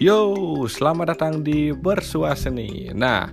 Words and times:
Yo, 0.00 0.32
selamat 0.64 1.12
datang 1.12 1.44
di 1.44 1.76
Bersua 1.76 2.32
Seni. 2.32 2.88
Nah, 2.88 3.28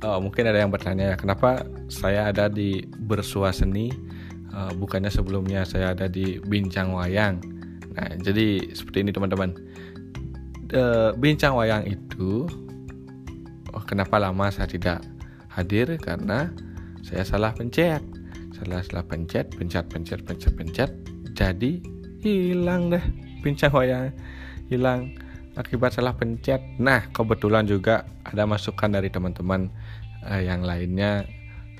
uh, 0.00 0.16
mungkin 0.16 0.48
ada 0.48 0.64
yang 0.64 0.72
bertanya 0.72 1.12
ya, 1.12 1.16
kenapa 1.20 1.68
saya 1.92 2.32
ada 2.32 2.48
di 2.48 2.88
Bersua 2.88 3.52
Seni, 3.52 3.92
uh, 4.48 4.72
bukannya 4.80 5.12
sebelumnya 5.12 5.68
saya 5.68 5.92
ada 5.92 6.08
di 6.08 6.40
Bincang 6.40 6.96
Wayang. 6.96 7.36
Nah, 7.92 8.16
jadi 8.16 8.64
seperti 8.72 9.04
ini 9.04 9.12
teman-teman. 9.12 9.60
Uh, 10.72 11.12
Bincang 11.20 11.52
Wayang 11.52 11.84
itu, 11.84 12.48
oh, 13.76 13.84
kenapa 13.84 14.16
lama 14.16 14.48
saya 14.48 14.72
tidak 14.72 15.04
hadir? 15.52 16.00
Karena 16.00 16.48
saya 17.04 17.28
salah 17.28 17.52
pencet, 17.52 18.00
salah 18.56 18.80
salah 18.88 19.04
pencet, 19.04 19.52
pencet, 19.52 19.84
pencet, 19.92 20.24
pencet, 20.24 20.52
pencet, 20.56 20.90
jadi 21.36 21.76
hilang 22.24 22.88
deh 22.88 23.04
Bincang 23.44 23.76
Wayang, 23.76 24.16
hilang 24.72 25.12
akibat 25.56 25.96
salah 25.96 26.12
pencet. 26.14 26.60
Nah, 26.76 27.08
kebetulan 27.10 27.64
juga 27.64 28.04
ada 28.22 28.44
masukan 28.44 28.92
dari 28.92 29.08
teman-teman 29.08 29.72
uh, 30.22 30.40
yang 30.40 30.62
lainnya. 30.62 31.24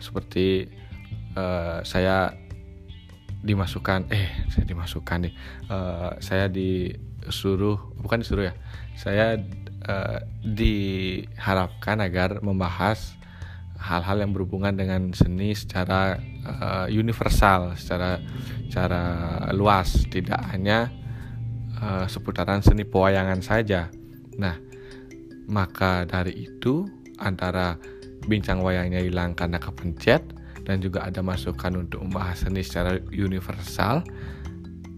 Seperti 0.01 0.69
uh, 1.37 1.84
saya 1.84 2.33
dimasukkan 3.47 4.11
eh 4.11 4.48
saya 4.51 4.65
dimasukkan 4.65 5.29
nih. 5.29 5.34
Uh, 5.69 6.11
saya 6.19 6.48
disuruh 6.48 7.79
bukan 8.01 8.25
disuruh 8.25 8.51
ya. 8.51 8.55
Saya 8.97 9.37
uh, 9.87 10.19
diharapkan 10.41 12.01
agar 12.01 12.41
membahas 12.41 13.15
hal-hal 13.77 14.25
yang 14.25 14.33
berhubungan 14.33 14.73
dengan 14.73 15.12
seni 15.12 15.53
secara 15.53 16.17
uh, 16.48 16.89
universal 16.89 17.77
secara 17.77 18.19
secara 18.67 19.03
luas. 19.53 20.09
Tidak 20.09 20.41
hanya 20.53 20.89
uh, 21.80 22.07
seputaran 22.09 22.61
seni 22.65 22.85
pewayangan 22.85 23.41
saja. 23.41 23.89
Nah, 24.37 24.56
maka 25.48 26.05
dari 26.05 26.47
itu 26.48 26.84
antara 27.17 27.78
bincang 28.27 28.61
wayangnya 28.61 29.00
hilang 29.00 29.33
karena 29.33 29.56
kepencet 29.62 30.20
dan 30.67 30.83
juga 30.83 31.06
ada 31.06 31.23
masukan 31.23 31.87
untuk 31.87 32.03
membahas 32.03 32.42
seni 32.42 32.67
secara 32.67 32.98
universal, 33.15 34.03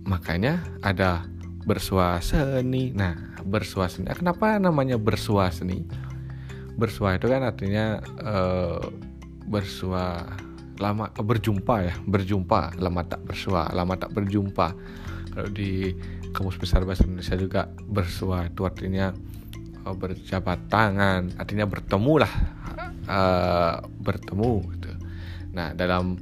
makanya 0.09 0.65
ada 0.81 1.29
bersua 1.69 2.17
seni. 2.25 2.97
Nah, 2.97 3.15
bersua 3.45 3.93
seni. 3.93 4.09
Kenapa 4.17 4.57
namanya 4.57 4.97
bersua 4.97 5.53
seni? 5.53 5.85
Bersua 6.79 7.21
itu 7.21 7.29
kan 7.29 7.45
artinya 7.45 8.01
uh, 8.25 8.81
bersua 9.45 10.25
lama 10.79 11.11
berjumpa 11.11 11.75
ya, 11.85 11.95
berjumpa, 12.07 12.79
lama 12.79 13.03
tak 13.05 13.27
bersua, 13.27 13.69
lama 13.75 13.99
tak 13.99 14.15
berjumpa. 14.15 14.73
Kalau 15.39 15.55
di 15.55 15.95
Kamus 16.35 16.59
Besar 16.59 16.83
Bahasa 16.83 17.07
Indonesia 17.07 17.39
juga 17.39 17.71
bersuatu 17.71 18.67
artinya 18.67 19.15
uh, 19.87 19.95
berjabat 19.95 20.67
tangan, 20.67 21.31
artinya 21.39 21.63
bertemu 21.63 22.27
lah, 22.27 22.35
uh, 23.07 23.79
bertemu 24.03 24.67
gitu. 24.75 24.91
Nah 25.55 25.79
dalam 25.79 26.19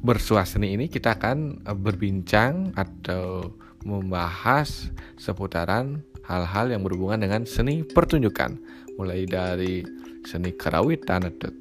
bersuaseni 0.00 0.80
ini 0.80 0.88
kita 0.88 1.20
akan 1.20 1.60
berbincang 1.76 2.72
atau 2.72 3.52
membahas 3.84 4.88
seputaran 5.20 6.00
hal-hal 6.24 6.72
yang 6.72 6.80
berhubungan 6.80 7.20
dengan 7.20 7.44
seni 7.44 7.84
pertunjukan, 7.84 8.56
mulai 8.96 9.28
dari 9.28 9.84
seni 10.24 10.56
kerawitan 10.56 11.28
atau 11.36 11.52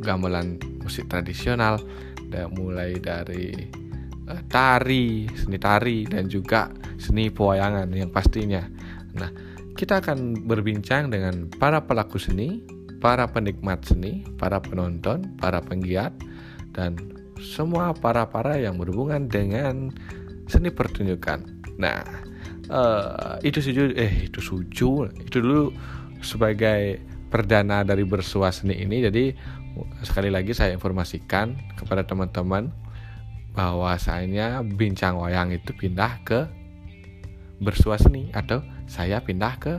gamelan 0.00 0.56
musik 0.80 1.12
tradisional, 1.12 1.76
dan 2.32 2.48
mulai 2.56 2.96
dari 2.96 3.68
tari, 4.48 5.26
seni 5.34 5.58
tari 5.58 6.06
dan 6.06 6.26
juga 6.30 6.70
seni 7.00 7.28
pewayangan 7.30 7.90
yang 7.92 8.10
pastinya. 8.12 8.62
Nah, 9.16 9.30
kita 9.74 10.04
akan 10.04 10.46
berbincang 10.46 11.08
dengan 11.08 11.48
para 11.56 11.82
pelaku 11.82 12.20
seni, 12.20 12.62
para 13.00 13.26
penikmat 13.30 13.82
seni, 13.86 14.22
para 14.36 14.60
penonton, 14.60 15.34
para 15.40 15.58
penggiat, 15.64 16.12
dan 16.76 16.96
semua 17.40 17.96
para-para 17.96 18.60
yang 18.60 18.76
berhubungan 18.76 19.26
dengan 19.26 19.88
seni 20.46 20.68
pertunjukan. 20.68 21.40
Nah, 21.80 22.04
uh, 22.68 23.40
itu 23.40 23.64
suju, 23.64 23.96
eh 23.96 24.28
itu 24.28 24.44
suju, 24.44 25.08
itu 25.16 25.36
dulu 25.40 25.72
sebagai 26.20 27.00
perdana 27.32 27.86
dari 27.86 28.04
bersua 28.04 28.52
seni 28.52 28.76
ini. 28.84 29.00
Jadi 29.00 29.32
sekali 30.02 30.28
lagi 30.28 30.52
saya 30.52 30.74
informasikan 30.74 31.56
kepada 31.78 32.04
teman-teman 32.04 32.68
bahwasanya 33.54 34.62
bincang 34.62 35.18
wayang 35.18 35.50
itu 35.50 35.74
pindah 35.74 36.22
ke 36.22 36.46
bersua 37.60 38.00
seni 38.00 38.30
atau 38.32 38.64
saya 38.88 39.20
pindah 39.20 39.54
ke 39.60 39.74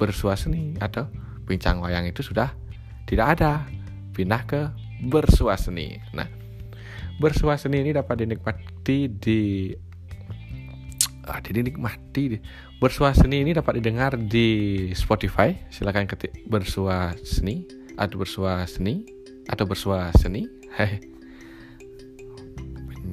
bersua 0.00 0.34
seni 0.34 0.74
atau 0.82 1.06
bincang 1.46 1.78
wayang 1.78 2.08
itu 2.08 2.24
sudah 2.24 2.50
tidak 3.06 3.38
ada 3.38 3.68
pindah 4.16 4.42
ke 4.48 4.60
bersua 5.06 5.58
seni. 5.58 5.98
Nah, 6.14 6.26
bersua 7.18 7.58
seni 7.58 7.82
ini 7.82 7.90
dapat 7.94 8.24
dinikmati 8.24 8.98
di 9.10 9.40
ah, 11.26 11.38
dinikmati 11.38 12.38
bersua 12.78 13.14
seni 13.14 13.42
ini 13.42 13.54
dapat 13.54 13.78
didengar 13.78 14.18
di 14.18 14.90
Spotify. 14.94 15.54
Silakan 15.70 16.06
ketik 16.06 16.46
bersua 16.46 17.14
seni 17.22 17.66
atau 17.98 18.18
bersua 18.18 18.66
seni 18.66 19.06
atau 19.50 19.64
bersua 19.66 20.10
seni. 20.18 20.46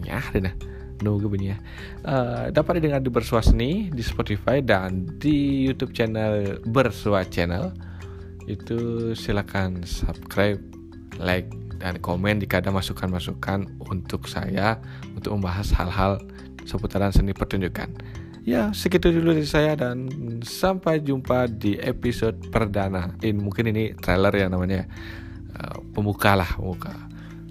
Hehe. 0.10 0.34
Banyak 0.34 0.44
deh 0.44 0.56
nunggu 1.04 1.32
bunyi 1.32 1.56
ya. 1.56 1.58
Uh, 2.04 2.46
dapat 2.52 2.80
didengar 2.80 3.02
di 3.04 3.12
Bersua 3.12 3.40
Seni 3.40 3.88
di 3.92 4.04
Spotify 4.04 4.60
dan 4.60 5.08
di 5.20 5.68
YouTube 5.68 5.96
channel 5.96 6.60
Bersua 6.68 7.24
Channel. 7.28 7.72
Itu 8.50 9.12
silakan 9.14 9.86
subscribe, 9.86 10.60
like 11.22 11.48
dan 11.80 11.96
komen 12.04 12.44
jika 12.44 12.60
ada 12.60 12.76
masukan-masukan 12.76 13.80
untuk 13.88 14.28
saya 14.28 14.76
untuk 15.16 15.40
membahas 15.40 15.72
hal-hal 15.72 16.20
seputaran 16.68 17.16
seni 17.16 17.32
pertunjukan. 17.32 17.88
Ya, 18.44 18.74
segitu 18.74 19.14
dulu 19.14 19.36
dari 19.38 19.48
saya 19.48 19.78
dan 19.78 20.10
sampai 20.42 21.00
jumpa 21.04 21.48
di 21.48 21.78
episode 21.80 22.40
perdana. 22.50 23.14
In 23.22 23.40
mungkin 23.40 23.70
ini 23.70 23.94
trailer 23.96 24.34
ya 24.34 24.48
namanya. 24.50 24.90
Uh, 25.54 25.80
pembuka 25.94 26.34
lah, 26.34 26.58
pembuka. 26.58 26.96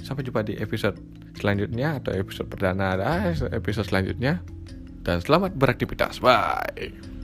Sampai 0.02 0.26
jumpa 0.26 0.42
di 0.42 0.58
episode 0.58 0.96
selanjutnya 1.38 2.02
atau 2.02 2.10
episode 2.12 2.50
perdana 2.50 2.98
ada 2.98 3.30
episode 3.54 3.86
selanjutnya. 3.86 4.42
Dan 5.06 5.22
selamat 5.24 5.56
beraktivitas. 5.56 6.20
Bye 6.20 7.17